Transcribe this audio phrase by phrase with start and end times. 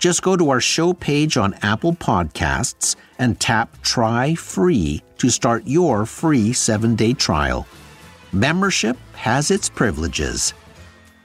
[0.00, 5.66] Just go to our show page on Apple Podcasts and tap Try Free to start
[5.66, 7.66] your free seven day trial.
[8.32, 10.54] Membership has its privileges.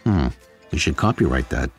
[0.03, 0.27] Hmm,
[0.71, 1.71] you should copyright that.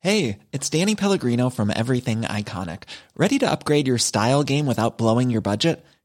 [0.00, 2.84] Hey, it's Danny Pellegrino from Everything Iconic.
[3.16, 5.84] Ready to upgrade your style game without blowing your budget?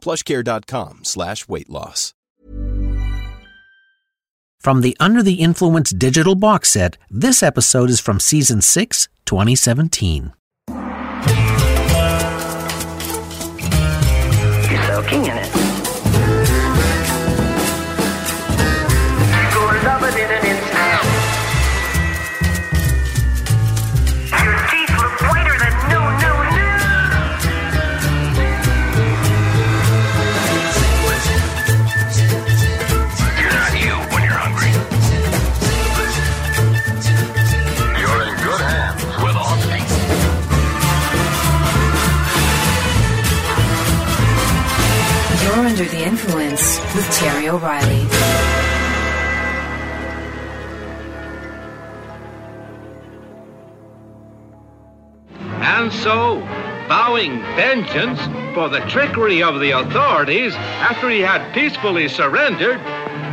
[0.00, 2.14] Plushcare.com slash weight loss.
[4.60, 10.34] From the Under the Influence digital box set, this episode is from season 6, 2017.
[14.70, 15.50] You're soaking in it.
[57.20, 58.20] Vowing vengeance
[58.54, 62.78] for the trickery of the authorities after he had peacefully surrendered,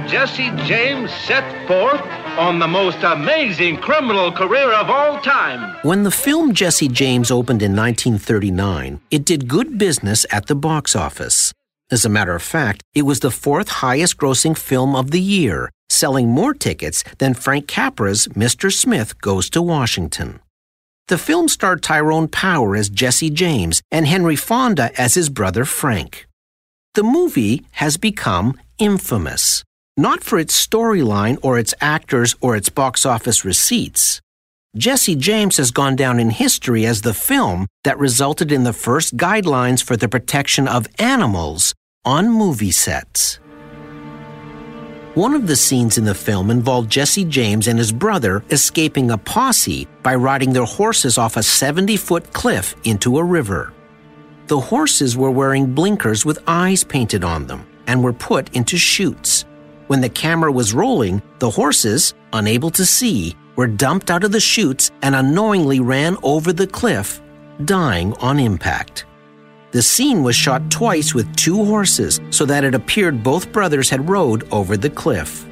[0.09, 2.01] Jesse James set forth
[2.37, 5.77] on the most amazing criminal career of all time.
[5.83, 10.95] When the film Jesse James opened in 1939, it did good business at the box
[10.95, 11.53] office.
[11.89, 15.71] As a matter of fact, it was the fourth highest grossing film of the year,
[15.89, 18.71] selling more tickets than Frank Capra's Mr.
[18.71, 20.41] Smith Goes to Washington.
[21.07, 26.27] The film starred Tyrone Power as Jesse James and Henry Fonda as his brother Frank.
[26.95, 29.63] The movie has become infamous,
[29.95, 34.19] not for its storyline or its actors or its box office receipts.
[34.75, 39.15] Jesse James has gone down in history as the film that resulted in the first
[39.15, 41.73] guidelines for the protection of animals
[42.03, 43.39] on movie sets.
[45.17, 49.17] One of the scenes in the film involved Jesse James and his brother escaping a
[49.17, 53.73] posse by riding their horses off a 70 foot cliff into a river.
[54.45, 59.45] The horses were wearing blinkers with eyes painted on them and were put into chutes.
[59.87, 64.39] When the camera was rolling, the horses, unable to see, were dumped out of the
[64.39, 67.23] chutes and unknowingly ran over the cliff
[67.65, 69.07] dying on impact.
[69.71, 74.09] The scene was shot twice with two horses so that it appeared both brothers had
[74.09, 75.45] rode over the cliff.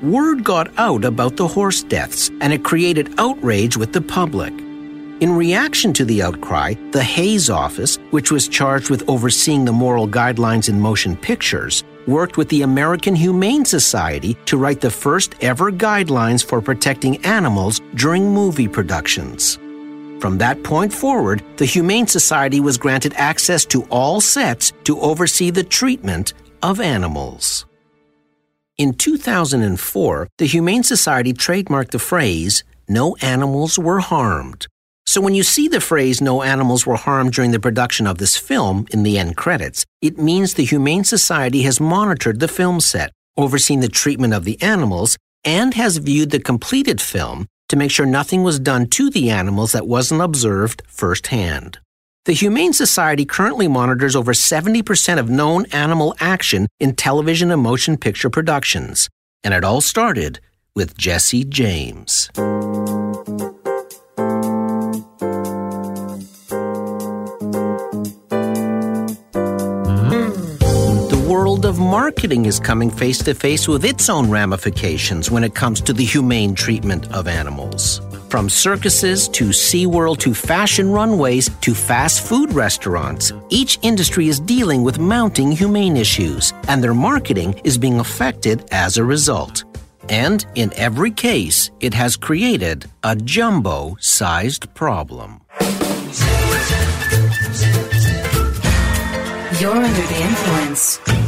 [0.00, 4.52] Word got out about the horse deaths and it created outrage with the public.
[5.20, 10.08] In reaction to the outcry, the Hays office, which was charged with overseeing the moral
[10.08, 15.70] guidelines in motion pictures, worked with the American Humane Society to write the first ever
[15.70, 19.58] guidelines for protecting animals during movie productions.
[20.22, 25.50] From that point forward, the Humane Society was granted access to all sets to oversee
[25.50, 27.66] the treatment of animals.
[28.78, 34.68] In 2004, the Humane Society trademarked the phrase, No animals were harmed.
[35.06, 38.36] So when you see the phrase, No animals were harmed during the production of this
[38.36, 43.10] film in the end credits, it means the Humane Society has monitored the film set,
[43.36, 48.04] overseen the treatment of the animals, and has viewed the completed film to make sure
[48.04, 51.78] nothing was done to the animals that wasn't observed firsthand.
[52.26, 57.96] The Humane Society currently monitors over 70% of known animal action in television and motion
[57.96, 59.08] picture productions.
[59.42, 60.38] And it all started
[60.74, 62.28] with Jesse James.
[71.64, 75.92] Of marketing is coming face to face with its own ramifications when it comes to
[75.92, 78.00] the humane treatment of animals.
[78.28, 84.82] From circuses to SeaWorld to fashion runways to fast food restaurants, each industry is dealing
[84.82, 89.62] with mounting humane issues, and their marketing is being affected as a result.
[90.08, 95.40] And in every case, it has created a jumbo sized problem.
[99.60, 101.21] You're under the influence.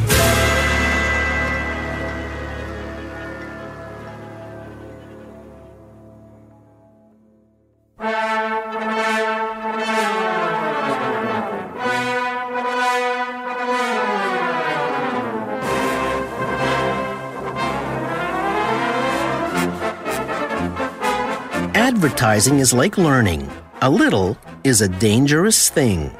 [22.04, 23.50] Advertising is like learning.
[23.80, 26.14] A little is a dangerous thing.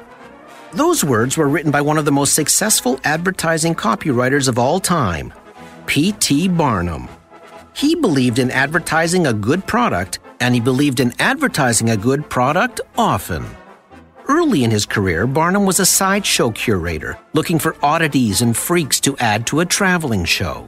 [0.73, 5.31] Those words were written by one of the most successful advertising copywriters of all time,
[5.85, 6.47] P.T.
[6.47, 7.07] Barnum.
[7.75, 12.81] He believed in advertising a good product, and he believed in advertising a good product
[12.97, 13.45] often.
[14.27, 19.15] Early in his career, Barnum was a sideshow curator, looking for oddities and freaks to
[19.19, 20.67] add to a traveling show.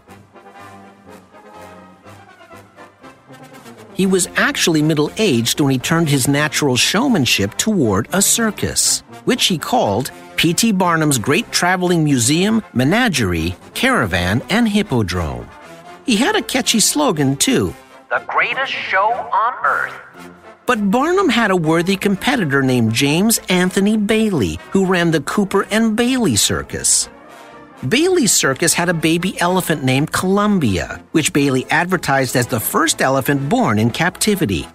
[3.97, 9.45] He was actually middle aged when he turned his natural showmanship toward a circus, which
[9.45, 10.73] he called P.T.
[10.73, 15.49] Barnum's Great Traveling Museum, Menagerie, Caravan, and Hippodrome.
[16.05, 17.73] He had a catchy slogan, too
[18.11, 19.93] The greatest show on earth.
[20.67, 25.95] But Barnum had a worthy competitor named James Anthony Bailey, who ran the Cooper and
[25.95, 27.09] Bailey Circus.
[27.85, 33.49] Bailey's circus had a baby elephant named Columbia, which Bailey advertised as the first elephant
[33.49, 34.67] born in captivity.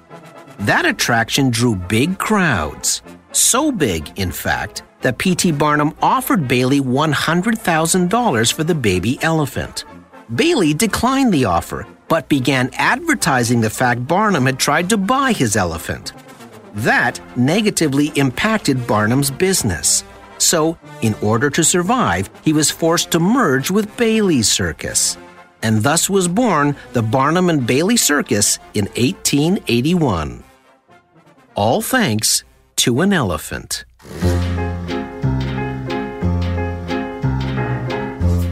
[0.60, 3.02] That attraction drew big crowds.
[3.32, 5.50] So big, in fact, that P.T.
[5.52, 9.84] Barnum offered Bailey $100,000 for the baby elephant.
[10.32, 15.56] Bailey declined the offer, but began advertising the fact Barnum had tried to buy his
[15.56, 16.12] elephant.
[16.74, 20.04] That negatively impacted Barnum's business.
[20.42, 25.16] So, in order to survive, he was forced to merge with Bailey's Circus.
[25.62, 30.42] And thus was born the Barnum and Bailey Circus in 1881.
[31.54, 32.42] All thanks
[32.78, 33.84] to an elephant.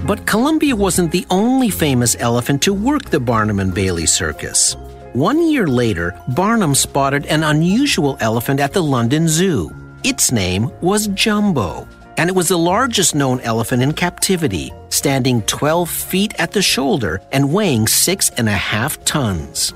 [0.07, 4.77] But Columbia wasn't the only famous elephant to work the Barnum and Bailey Circus.
[5.13, 9.75] One year later, Barnum spotted an unusual elephant at the London Zoo.
[10.03, 15.91] Its name was Jumbo, and it was the largest known elephant in captivity, standing 12
[15.91, 19.75] feet at the shoulder and weighing six and a half tons.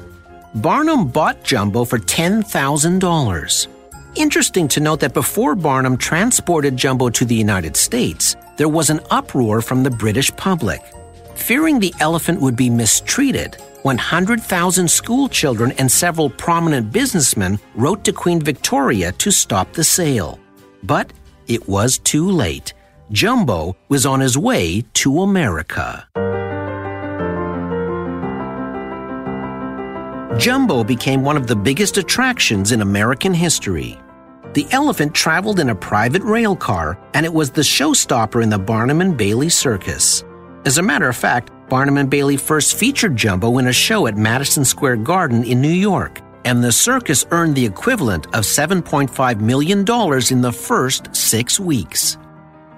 [0.55, 3.67] Barnum bought Jumbo for $10,000.
[4.15, 9.01] Interesting to note that before Barnum transported Jumbo to the United States, there was an
[9.11, 10.81] uproar from the British public.
[11.35, 18.15] Fearing the elephant would be mistreated, 100,000 school children and several prominent businessmen wrote to
[18.15, 20.41] Queen Victoria to stop the sale.
[20.83, 21.13] But
[21.49, 22.73] it was too late.
[23.13, 26.09] Jumbo was on his way to America.
[30.39, 33.99] Jumbo became one of the biggest attractions in American history.
[34.55, 38.59] The elephant traveled in a private rail car, and it was the showstopper in the
[38.59, 40.25] Barnum and Bailey Circus.
[40.67, 44.17] As a matter of fact, Barnum and Bailey first featured Jumbo in a show at
[44.17, 46.21] Madison Square Garden in New York.
[46.45, 49.79] and the circus earned the equivalent of $7.5 million
[50.31, 52.19] in the first six weeks.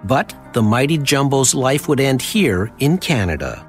[0.04, 3.66] But the mighty Jumbo's life would end here in Canada.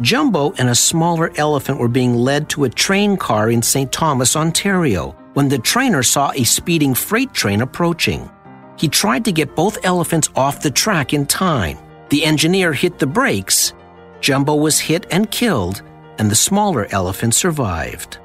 [0.00, 3.90] Jumbo and a smaller elephant were being led to a train car in St.
[3.90, 8.30] Thomas, Ontario, when the trainer saw a speeding freight train approaching.
[8.78, 11.78] He tried to get both elephants off the track in time.
[12.12, 13.72] The engineer hit the brakes.
[14.20, 15.80] Jumbo was hit and killed,
[16.18, 18.18] and the smaller elephant survived.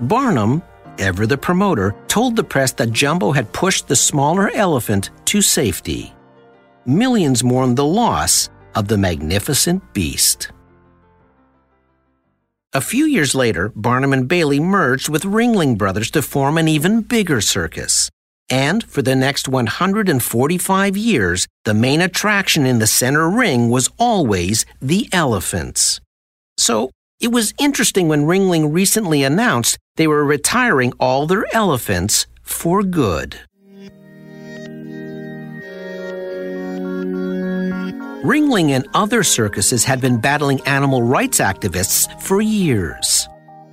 [0.00, 0.64] Barnum,
[0.98, 6.12] ever the promoter, told the press that Jumbo had pushed the smaller elephant to safety.
[6.86, 10.50] Millions mourned the loss of the magnificent beast.
[12.72, 17.02] A few years later, Barnum and Bailey merged with Ringling Brothers to form an even
[17.02, 18.10] bigger circus.
[18.54, 24.64] And for the next 145 years, the main attraction in the center ring was always
[24.80, 26.00] the elephants.
[26.56, 32.84] So it was interesting when Ringling recently announced they were retiring all their elephants for
[32.84, 33.40] good.
[38.22, 43.28] Ringling and other circuses had been battling animal rights activists for years.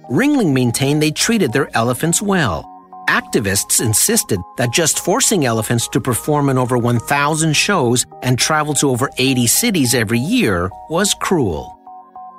[0.09, 2.70] Ringling maintained they treated their elephants well.
[3.11, 8.89] Activists insisted that just forcing elephants to perform in over 1,000 shows and travel to
[8.89, 11.77] over 80 cities every year was cruel.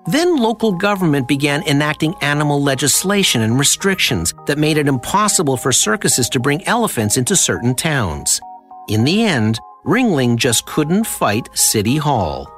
[0.07, 6.31] Then local government began enacting animal legislation and restrictions that made it impossible for circuses
[6.31, 8.41] to bring elephants into certain towns.
[8.89, 12.51] In the end, Ringling just couldn't fight City Hall.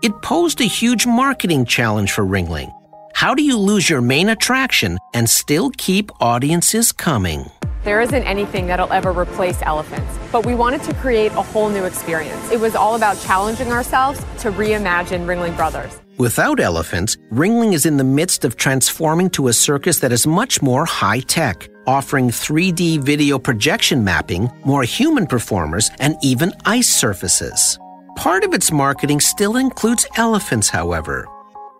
[0.00, 2.72] It posed a huge marketing challenge for Ringling.
[3.14, 7.48] How do you lose your main attraction and still keep audiences coming?
[7.84, 11.84] There isn't anything that'll ever replace elephants, but we wanted to create a whole new
[11.84, 12.50] experience.
[12.50, 16.00] It was all about challenging ourselves to reimagine Ringling Brothers.
[16.18, 20.60] Without elephants, Ringling is in the midst of transforming to a circus that is much
[20.60, 27.78] more high tech, offering 3D video projection mapping, more human performers, and even ice surfaces.
[28.16, 31.28] Part of its marketing still includes elephants, however.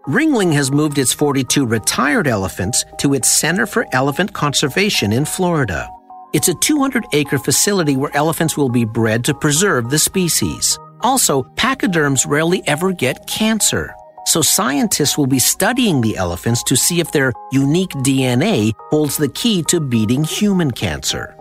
[0.06, 5.88] Ringling has moved its 42 retired elephants to its Center for Elephant Conservation in Florida.
[6.34, 10.78] It's a 200 acre facility where elephants will be bred to preserve the species.
[11.00, 13.94] Also, pachyderms rarely ever get cancer.
[14.26, 19.30] So scientists will be studying the elephants to see if their unique DNA holds the
[19.30, 21.34] key to beating human cancer.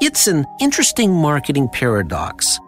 [0.00, 2.58] It's an interesting marketing paradox.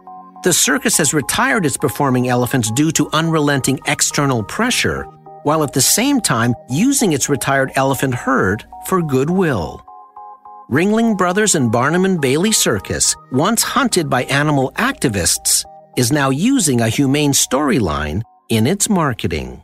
[0.44, 5.04] The circus has retired its performing elephants due to unrelenting external pressure,
[5.46, 9.80] while at the same time using its retired elephant herd for goodwill.
[10.68, 15.64] Ringling Brothers and Barnum and Bailey Circus, once hunted by animal activists,
[15.96, 19.62] is now using a humane storyline in its marketing.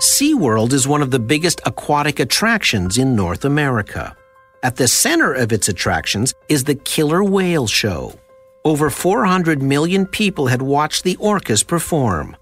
[0.00, 4.16] SeaWorld is one of the biggest aquatic attractions in North America.
[4.64, 8.18] At the center of its attractions is the Killer Whale Show.
[8.64, 12.34] Over 400 million people had watched the orcas perform.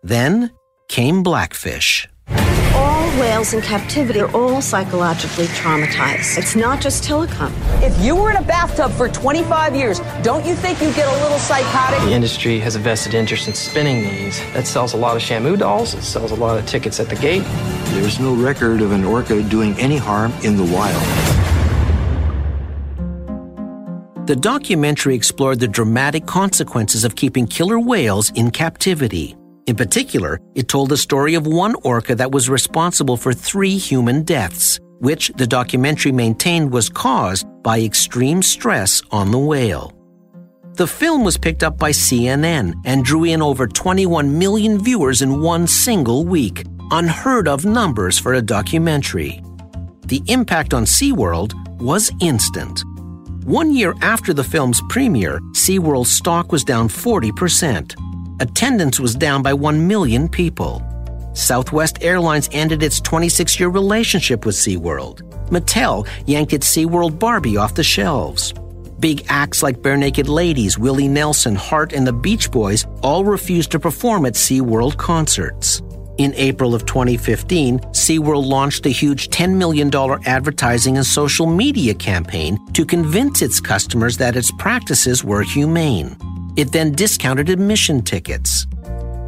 [0.00, 0.52] Then
[0.86, 2.08] came Blackfish.
[2.72, 6.38] All whales in captivity are all psychologically traumatized.
[6.38, 7.52] It's not just Tilikum.
[7.82, 11.22] If you were in a bathtub for 25 years, don't you think you'd get a
[11.24, 11.98] little psychotic?
[12.02, 14.38] The industry has a vested interest in spinning these.
[14.52, 15.94] That sells a lot of Shamu dolls.
[15.94, 17.42] It sells a lot of tickets at the gate.
[17.86, 21.39] There's no record of an orca doing any harm in the wild.
[24.30, 29.34] The documentary explored the dramatic consequences of keeping killer whales in captivity.
[29.66, 34.22] In particular, it told the story of one orca that was responsible for three human
[34.22, 39.92] deaths, which the documentary maintained was caused by extreme stress on the whale.
[40.74, 45.40] The film was picked up by CNN and drew in over 21 million viewers in
[45.42, 49.42] one single week, unheard of numbers for a documentary.
[50.06, 52.84] The impact on SeaWorld was instant.
[53.44, 57.94] One year after the film's premiere, SeaWorld's stock was down 40%.
[58.40, 60.82] Attendance was down by 1 million people.
[61.32, 65.22] Southwest Airlines ended its 26 year relationship with SeaWorld.
[65.48, 68.52] Mattel yanked its SeaWorld Barbie off the shelves.
[68.98, 73.80] Big acts like Barenaked Ladies, Willie Nelson, Heart, and the Beach Boys all refused to
[73.80, 75.80] perform at SeaWorld concerts.
[76.20, 79.90] In April of 2015, SeaWorld launched a huge $10 million
[80.26, 86.18] advertising and social media campaign to convince its customers that its practices were humane.
[86.56, 88.66] It then discounted admission tickets.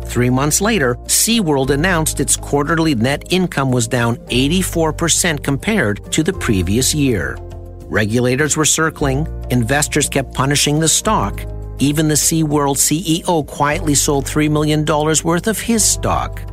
[0.04, 6.34] Three months later, SeaWorld announced its quarterly net income was down 84% compared to the
[6.34, 7.38] previous year.
[7.86, 11.40] Regulators were circling, investors kept punishing the stock,
[11.82, 16.51] Even the SeaWorld CEO quietly sold $3 million worth of his stock.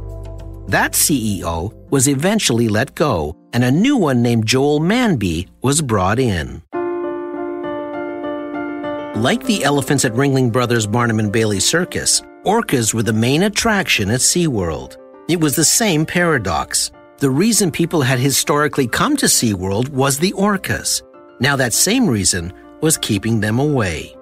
[0.69, 6.19] That CEO was eventually let go, and a new one named Joel Manby was brought
[6.19, 6.61] in.
[9.19, 14.11] Like the elephants at Ringling Brothers Barnum and Bailey Circus, orcas were the main attraction
[14.11, 14.97] at SeaWorld.
[15.27, 16.91] It was the same paradox.
[17.17, 21.01] The reason people had historically come to SeaWorld was the orcas.
[21.39, 24.15] Now that same reason was keeping them away.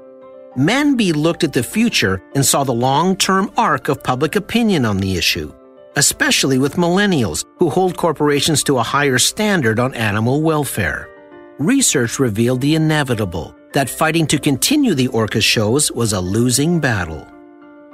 [0.55, 5.17] Manby looked at the future and saw the long-term arc of public opinion on the
[5.17, 5.53] issue,
[5.97, 11.09] especially with millennials who hold corporations to a higher standard on animal welfare.
[11.57, 17.27] Research revealed the inevitable that fighting to continue the orca shows was a losing battle.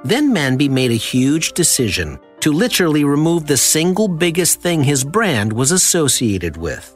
[0.04, 5.54] Then Manby made a huge decision to literally remove the single biggest thing his brand
[5.54, 6.94] was associated with.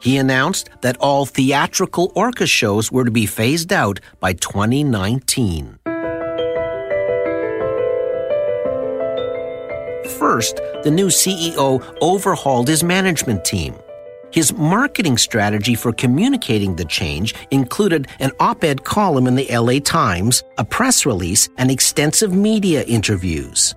[0.00, 5.78] He announced that all theatrical orca shows were to be phased out by 2019.
[10.18, 13.74] First, the new CEO overhauled his management team.
[14.32, 19.78] His marketing strategy for communicating the change included an op ed column in the LA
[19.78, 23.74] Times, a press release, and extensive media interviews.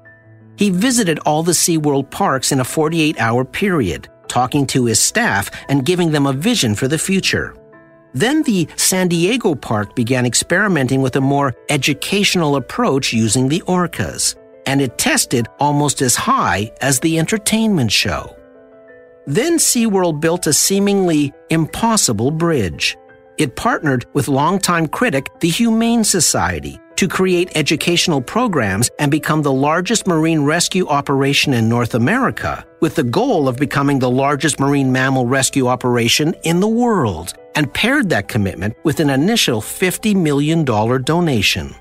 [0.57, 5.51] He visited all the SeaWorld parks in a 48 hour period, talking to his staff
[5.69, 7.55] and giving them a vision for the future.
[8.13, 14.35] Then the San Diego park began experimenting with a more educational approach using the orcas,
[14.67, 18.37] and it tested almost as high as the entertainment show.
[19.25, 22.95] Then SeaWorld built a seemingly impossible bridge.
[23.37, 29.51] It partnered with longtime critic the Humane Society to create educational programs and become the
[29.51, 34.91] largest marine rescue operation in North America, with the goal of becoming the largest marine
[34.91, 40.65] mammal rescue operation in the world, and paired that commitment with an initial $50 million
[40.65, 41.75] donation.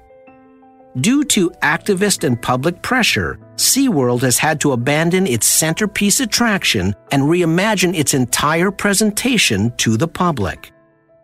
[1.01, 7.23] Due to activist and public pressure, SeaWorld has had to abandon its centerpiece attraction and
[7.25, 10.73] reimagine its entire presentation to the public.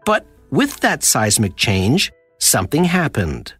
[0.04, 3.54] But with that seismic change, something happened.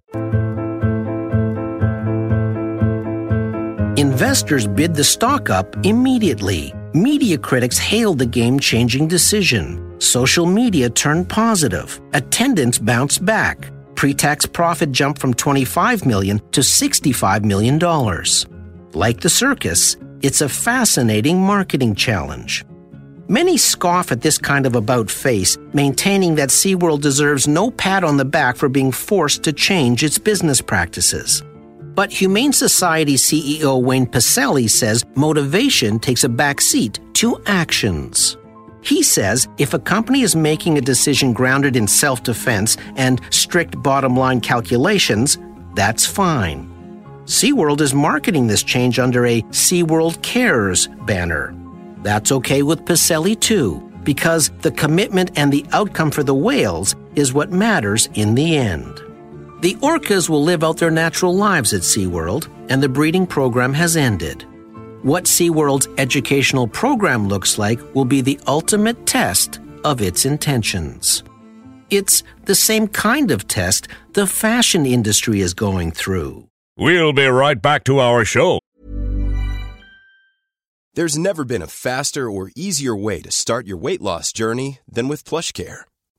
[3.97, 6.75] Investors bid the stock up immediately.
[6.93, 9.99] Media critics hailed the game changing decision.
[9.99, 11.99] Social media turned positive.
[12.13, 13.71] Attendance bounced back.
[14.03, 18.49] Pre-tax profit jumped from 25 million to 65 million dollars.
[18.95, 22.65] Like the circus, it's a fascinating marketing challenge.
[23.29, 28.17] Many scoff at this kind of about face, maintaining that SeaWorld deserves no pat on
[28.17, 31.45] the back for being forced to change its business practices.
[31.95, 38.37] But Humane Society CEO Wayne Pacelle says motivation takes a backseat to actions.
[38.83, 43.81] He says if a company is making a decision grounded in self defense and strict
[43.83, 45.39] bottom line calculations,
[45.75, 46.69] that's fine.
[47.25, 51.55] SeaWorld is marketing this change under a SeaWorld Cares banner.
[52.03, 57.33] That's okay with Pacelle too, because the commitment and the outcome for the whales is
[57.33, 59.01] what matters in the end.
[59.61, 63.97] The orcas will live out their natural lives at SeaWorld, and the breeding program has
[63.97, 64.45] ended.
[65.03, 71.25] What SeaWorld's educational program looks like will be the ultimate test of its intentions.
[71.91, 76.47] It's the same kind of test the fashion industry is going through.
[76.77, 78.61] We'll be right back to our show.
[80.95, 85.09] There's never been a faster or easier way to start your weight loss journey than
[85.09, 85.81] with PlushCare.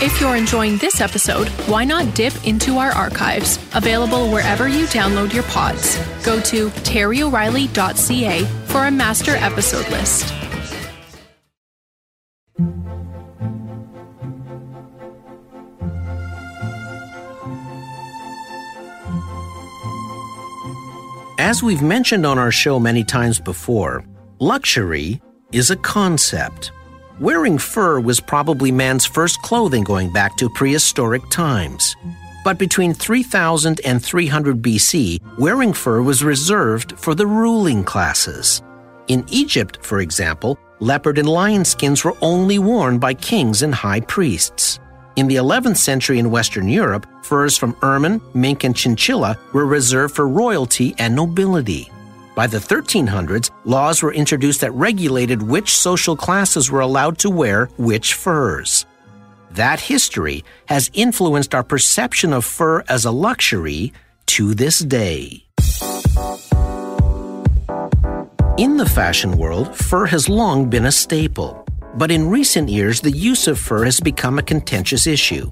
[0.00, 5.34] If you're enjoying this episode, why not dip into our archives, available wherever you download
[5.34, 5.96] your pods.
[6.22, 10.32] Go to terryoreilly.ca for a master episode list.
[21.40, 24.04] As we've mentioned on our show many times before,
[24.38, 26.70] luxury is a concept.
[27.20, 31.96] Wearing fur was probably man's first clothing going back to prehistoric times.
[32.44, 38.62] But between 3000 and 300 BC, wearing fur was reserved for the ruling classes.
[39.08, 44.00] In Egypt, for example, leopard and lion skins were only worn by kings and high
[44.00, 44.78] priests.
[45.16, 50.14] In the 11th century in Western Europe, furs from ermine, mink, and chinchilla were reserved
[50.14, 51.90] for royalty and nobility.
[52.38, 57.66] By the 1300s, laws were introduced that regulated which social classes were allowed to wear
[57.78, 58.86] which furs.
[59.50, 63.92] That history has influenced our perception of fur as a luxury
[64.26, 65.42] to this day.
[68.56, 71.66] In the fashion world, fur has long been a staple.
[71.96, 75.50] But in recent years, the use of fur has become a contentious issue.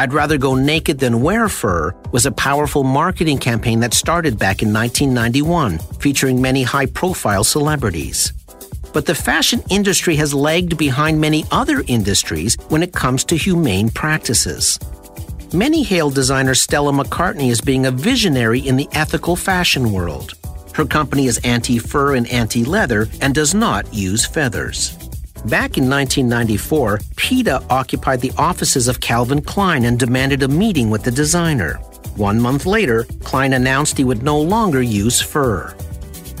[0.00, 4.62] I'd rather go naked than wear fur was a powerful marketing campaign that started back
[4.62, 8.32] in 1991, featuring many high profile celebrities.
[8.94, 13.90] But the fashion industry has lagged behind many other industries when it comes to humane
[13.90, 14.78] practices.
[15.52, 20.32] Many hail designer Stella McCartney as being a visionary in the ethical fashion world.
[20.72, 24.96] Her company is anti fur and anti leather and does not use feathers.
[25.46, 31.02] Back in 1994, PETA occupied the offices of Calvin Klein and demanded a meeting with
[31.02, 31.76] the designer.
[32.16, 35.74] One month later, Klein announced he would no longer use fur.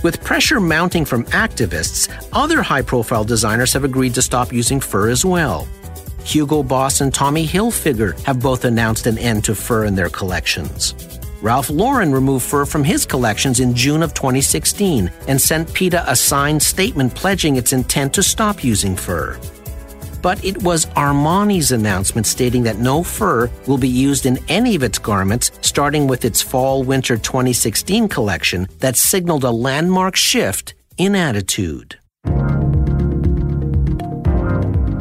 [0.02, 5.08] With pressure mounting from activists, other high profile designers have agreed to stop using fur
[5.08, 5.66] as well.
[6.22, 10.94] Hugo Boss and Tommy Hilfiger have both announced an end to fur in their collections.
[11.42, 16.14] Ralph Lauren removed fur from his collections in June of 2016 and sent PETA a
[16.14, 19.40] signed statement pledging its intent to stop using fur.
[20.20, 24.82] But it was Armani's announcement stating that no fur will be used in any of
[24.82, 31.14] its garments, starting with its fall winter 2016 collection, that signaled a landmark shift in
[31.14, 31.98] attitude.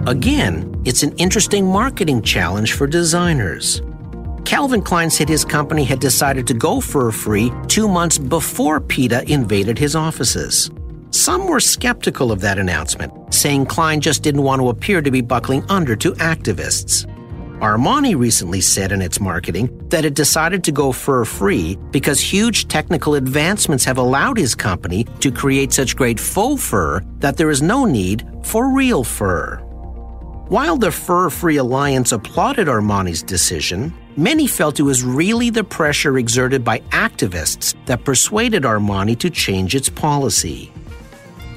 [0.07, 3.81] Again, it's an interesting marketing challenge for designers.
[4.45, 9.31] Calvin Klein said his company had decided to go fur free two months before PETA
[9.31, 10.71] invaded his offices.
[11.11, 15.21] Some were skeptical of that announcement, saying Klein just didn't want to appear to be
[15.21, 17.07] buckling under to activists.
[17.59, 22.69] Armani recently said in its marketing that it decided to go fur free because huge
[22.69, 27.61] technical advancements have allowed his company to create such great faux fur that there is
[27.61, 29.61] no need for real fur.
[30.49, 36.17] While the Fur Free Alliance applauded Armani's decision, many felt it was really the pressure
[36.17, 40.73] exerted by activists that persuaded Armani to change its policy.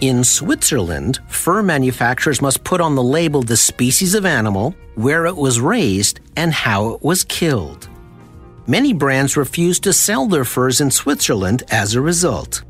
[0.03, 5.39] In Switzerland, fur manufacturers must put on the label the species of animal, where it
[5.39, 7.89] was raised, and how it was killed.
[8.67, 12.63] Many brands refused to sell their furs in Switzerland as a result.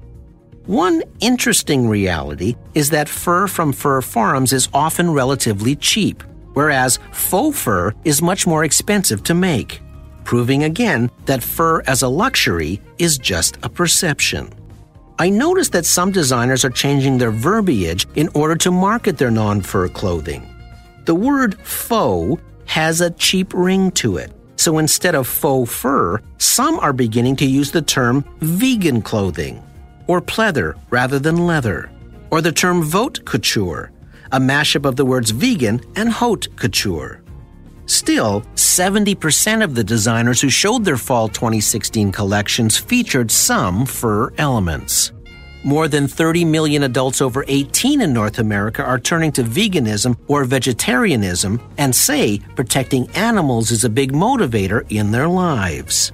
[0.67, 6.23] One interesting reality is that fur from fur farms is often relatively cheap,
[6.55, 9.81] whereas faux fur is much more expensive to make,
[10.25, 14.53] proving again that fur as a luxury is just a perception.
[15.19, 19.61] I noticed that some designers are changing their verbiage in order to market their non
[19.61, 20.49] fur clothing.
[21.05, 24.33] The word faux has a cheap ring to it.
[24.57, 29.63] So instead of faux fur, some are beginning to use the term vegan clothing
[30.07, 31.91] or pleather rather than leather,
[32.33, 33.93] or the term vaute couture,
[34.33, 37.23] a mashup of the words vegan and haute couture.
[37.85, 45.13] Still, 70% of the designers who showed their fall 2016 collections featured some fur elements.
[45.63, 50.45] More than 30 million adults over 18 in North America are turning to veganism or
[50.45, 56.13] vegetarianism and say protecting animals is a big motivator in their lives.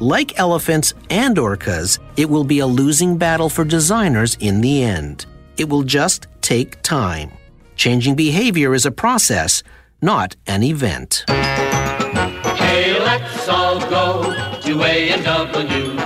[0.00, 5.26] Like elephants and orcas, it will be a losing battle for designers in the end.
[5.56, 7.30] It will just take time.
[7.76, 9.62] Changing behavior is a process,
[10.02, 11.24] not an event.
[11.28, 15.98] Hey, let's all go to A&W.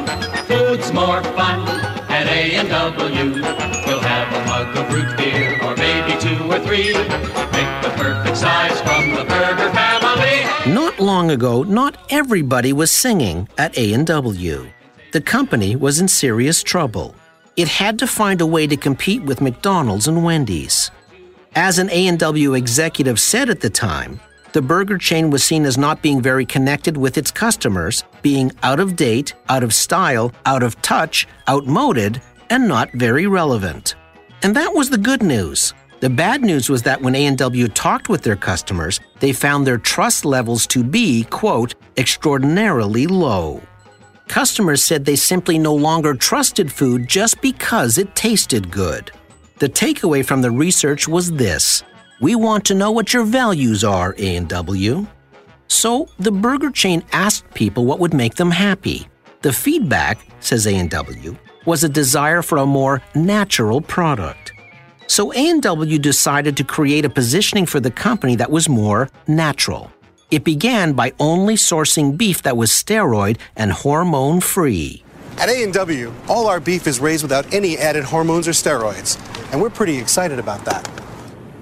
[0.45, 1.67] Food's more fun
[2.11, 3.43] at A&W.
[3.87, 6.93] We'll have a mug of root beer or maybe two or three.
[6.93, 10.73] Pick the perfect size from the burger family.
[10.73, 14.69] Not long ago, not everybody was singing at A&W.
[15.13, 17.15] The company was in serious trouble.
[17.59, 20.93] It had to find a way to compete with McDonald's and Wendy's.
[21.57, 24.21] As an A&W executive said at the time,
[24.53, 28.79] the burger chain was seen as not being very connected with its customers, being out
[28.79, 33.97] of date, out of style, out of touch, outmoded, and not very relevant.
[34.45, 35.75] And that was the good news.
[35.99, 40.25] The bad news was that when A&W talked with their customers, they found their trust
[40.25, 43.61] levels to be, quote, extraordinarily low.
[44.29, 49.11] Customers said they simply no longer trusted food just because it tasted good.
[49.59, 51.83] The takeaway from the research was this:
[52.21, 55.07] we want to know what your values are, A&W.
[55.67, 59.09] So, the burger chain asked people what would make them happy.
[59.43, 61.37] The feedback, says A&W,
[61.67, 64.53] was a desire for a more natural product.
[65.07, 69.91] So A&W decided to create a positioning for the company that was more natural.
[70.31, 75.03] It began by only sourcing beef that was steroid and hormone free.
[75.39, 79.17] At A&W, all our beef is raised without any added hormones or steroids,
[79.53, 80.87] and we're pretty excited about that.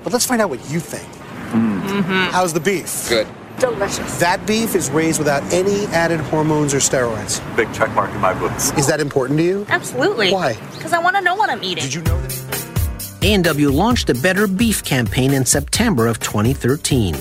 [0.03, 1.07] But let's find out what you think.
[1.53, 2.33] Mm-hmm.
[2.33, 3.09] How's the beef?
[3.09, 3.29] Good.
[3.61, 4.19] Delicious.
[4.19, 7.41] That beef is raised without any added hormones or steroids.
[7.55, 8.73] Big check mark in my books.
[8.77, 9.67] Is that important to you?
[9.69, 10.33] Absolutely.
[10.33, 10.55] Why?
[10.75, 11.85] Because I want to know what I'm eating.
[11.85, 13.17] Did you know that?
[13.23, 17.17] A&W launched a Better Beef campaign in September of 2013.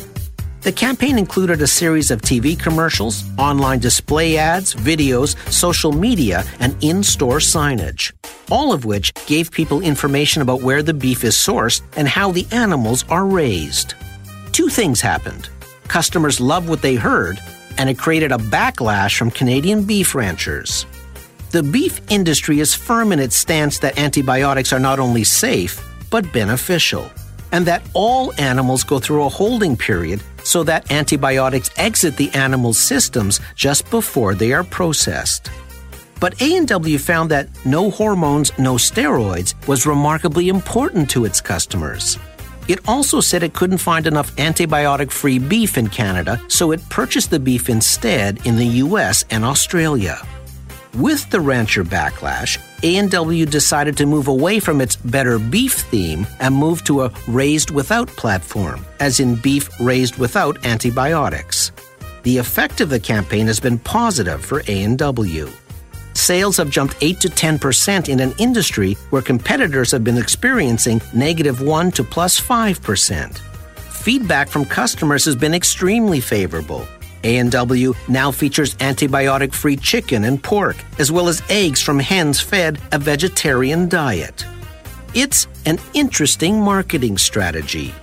[0.66, 6.76] The campaign included a series of TV commercials, online display ads, videos, social media, and
[6.84, 8.12] in store signage,
[8.50, 12.48] all of which gave people information about where the beef is sourced and how the
[12.52, 13.94] animals are raised.
[14.54, 15.50] Two things happened
[15.88, 17.40] customers loved what they heard,
[17.78, 20.88] and it created a backlash from Canadian beef ranchers.
[21.52, 26.34] The beef industry is firm in its stance that antibiotics are not only safe, but
[26.34, 27.08] beneficial,
[27.52, 32.80] and that all animals go through a holding period so that antibiotics exit the animal's
[32.80, 35.52] systems just before they are processed.
[36.22, 42.18] But A&W found that no hormones, no steroids was remarkably important to its customers.
[42.68, 47.30] It also said it couldn't find enough antibiotic free beef in Canada, so it purchased
[47.30, 50.26] the beef instead in the US and Australia.
[50.96, 56.54] With the rancher backlash, A&W decided to move away from its better beef theme and
[56.54, 61.72] move to a raised without platform, as in beef raised without antibiotics.
[62.24, 65.50] The effect of the campaign has been positive for A&W.
[66.14, 71.62] Sales have jumped 8 to 10% in an industry where competitors have been experiencing negative
[71.62, 73.38] 1 to plus 5%.
[73.78, 76.88] Feedback from customers has been extremely favorable.
[77.26, 83.00] A&W now features antibiotic-free chicken and pork, as well as eggs from hens fed a
[83.00, 84.46] vegetarian diet.
[85.14, 87.94] It's an interesting marketing strategy.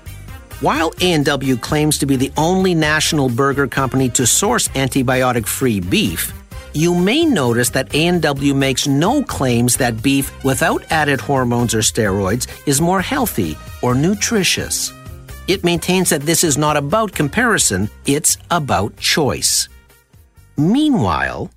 [0.60, 6.32] While A&W claims to be the only national burger company to source antibiotic-free beef,
[6.74, 12.46] you may notice that A&W makes no claims that beef without added hormones or steroids
[12.66, 14.92] is more healthy or nutritious.
[15.48, 19.68] It maintains that this is not about comparison, it's about choice.
[20.56, 21.50] Meanwhile,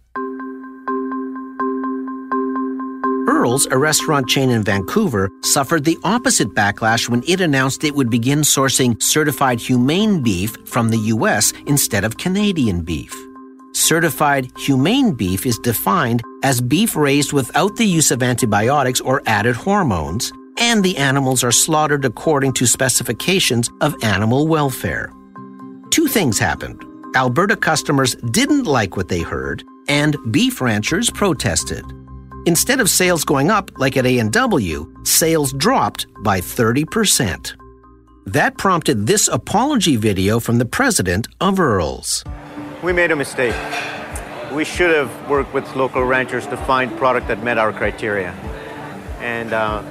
[3.27, 8.09] Earl's, a restaurant chain in Vancouver, suffered the opposite backlash when it announced it would
[8.09, 13.13] begin sourcing certified humane beef from the US instead of Canadian beef.
[13.73, 19.55] Certified humane beef is defined as beef raised without the use of antibiotics or added
[19.55, 25.11] hormones, and the animals are slaughtered according to specifications of animal welfare.
[25.89, 26.83] Two things happened.
[27.15, 31.85] Alberta customers didn't like what they heard, and beef ranchers protested.
[32.45, 37.55] Instead of sales going up like at A&W, sales dropped by 30%.
[38.25, 42.23] That prompted this apology video from the president of Earl's.
[42.83, 43.55] We made a mistake.
[44.51, 48.31] We should have worked with local ranchers to find product that met our criteria.
[49.21, 49.83] And uh,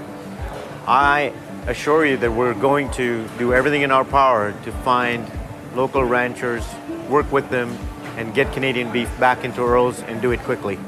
[0.86, 1.32] I
[1.66, 5.30] assure you that we're going to do everything in our power to find
[5.74, 6.64] local ranchers,
[7.08, 7.76] work with them,
[8.16, 10.78] and get Canadian beef back into Earl's and do it quickly.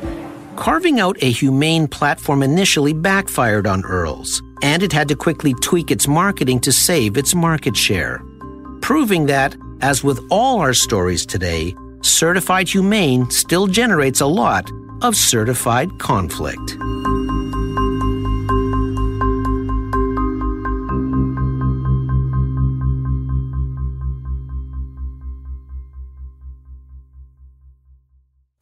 [0.55, 5.91] Carving out a humane platform initially backfired on Earls, and it had to quickly tweak
[5.91, 8.23] its marketing to save its market share.
[8.81, 14.71] Proving that, as with all our stories today, certified humane still generates a lot
[15.03, 16.77] of certified conflict.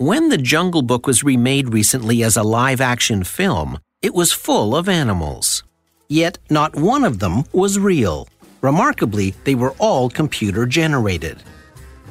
[0.04, 4.76] When The Jungle Book was remade recently as a live action film, it was full
[4.76, 5.64] of animals.
[6.10, 8.28] Yet not one of them was real.
[8.60, 11.42] Remarkably, they were all computer generated.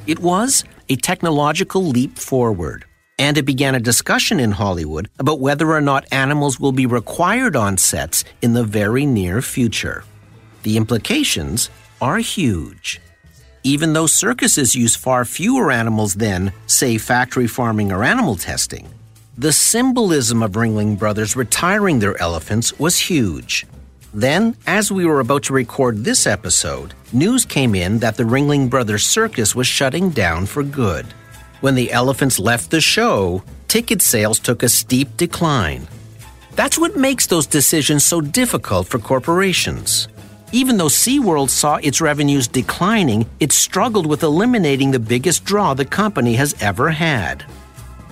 [0.08, 2.84] It was a technological leap forward,
[3.16, 7.54] and it began a discussion in Hollywood about whether or not animals will be required
[7.54, 10.02] on sets in the very near future.
[10.64, 11.70] The implications
[12.02, 13.00] are huge.
[13.66, 18.86] Even though circuses use far fewer animals than, say, factory farming or animal testing,
[19.38, 23.64] the symbolism of Ringling Brothers retiring their elephants was huge.
[24.12, 28.68] Then, as we were about to record this episode, news came in that the Ringling
[28.68, 31.06] Brothers Circus was shutting down for good.
[31.62, 35.88] When the elephants left the show, ticket sales took a steep decline.
[36.54, 40.08] That's what makes those decisions so difficult for corporations.
[40.54, 45.84] Even though SeaWorld saw its revenues declining, it struggled with eliminating the biggest draw the
[45.84, 47.44] company has ever had.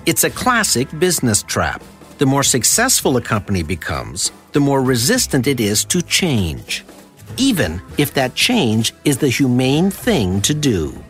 [0.05, 1.81] It's a classic business trap.
[2.17, 6.83] The more successful a company becomes, the more resistant it is to change,
[7.37, 11.01] even if that change is the humane thing to do.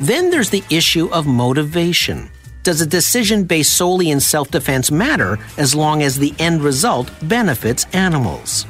[0.00, 2.30] Then there's the issue of motivation.
[2.64, 7.12] Does a decision based solely in self defense matter as long as the end result
[7.22, 8.66] benefits animals?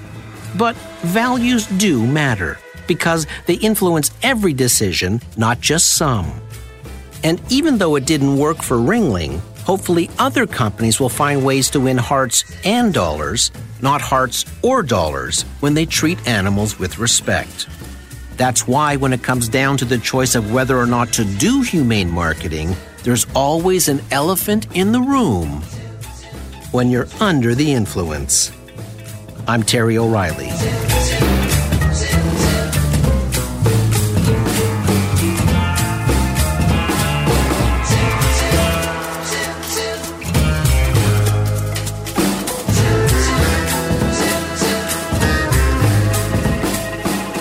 [0.57, 6.33] But values do matter because they influence every decision, not just some.
[7.23, 11.81] And even though it didn't work for Ringling, hopefully other companies will find ways to
[11.81, 13.51] win hearts and dollars,
[13.83, 17.69] not hearts or dollars, when they treat animals with respect.
[18.37, 21.61] That's why, when it comes down to the choice of whether or not to do
[21.61, 25.61] humane marketing, there's always an elephant in the room
[26.71, 28.53] when you're under the influence.
[29.51, 30.51] I'm Terry O'Reilly.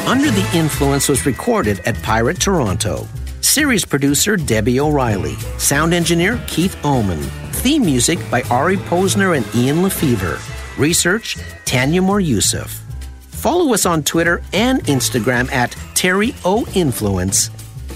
[0.08, 3.06] Under the Influence was recorded at Pirate Toronto.
[3.42, 5.36] Series producer Debbie O'Reilly.
[5.58, 7.22] Sound engineer Keith Oman.
[7.52, 10.57] Theme music by Ari Posner and Ian LeFeuvre.
[10.78, 12.72] Research Tanya Moore Yusuf.
[13.20, 17.50] Follow us on Twitter and Instagram at Terry O Influence.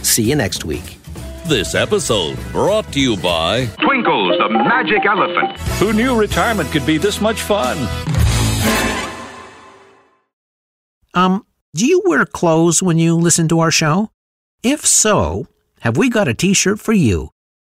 [0.04, 0.98] See you next week.
[1.46, 5.58] This episode brought to you by Twinkles, the magic elephant.
[5.80, 7.78] Who knew retirement could be this much fun?
[11.14, 14.12] Um, do you wear clothes when you listen to our show?
[14.64, 15.48] If so,
[15.82, 17.30] have we got a t-shirt for you?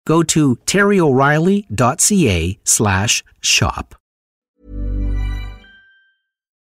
[0.06, 3.94] Go to terryoreilly.ca slash shop.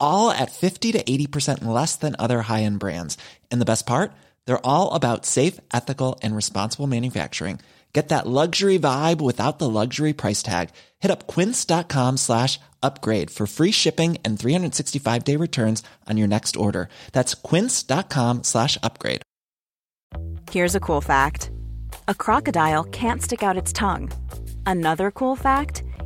[0.00, 3.16] all at 50 to 80% less than other high end brands.
[3.50, 4.12] And the best part?
[4.44, 7.60] They're all about safe, ethical, and responsible manufacturing.
[7.92, 10.70] Get that luxury vibe without the luxury price tag.
[11.00, 16.56] Hit up quince.com slash upgrade for free shipping and 365 day returns on your next
[16.56, 16.88] order.
[17.12, 19.22] That's quince.com slash upgrade.
[20.50, 21.50] Here's a cool fact
[22.08, 24.10] a crocodile can't stick out its tongue.
[24.66, 25.82] Another cool fact